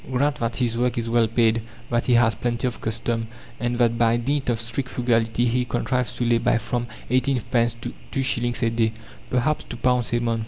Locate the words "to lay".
6.15-6.39